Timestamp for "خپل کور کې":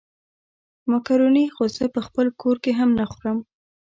2.07-2.71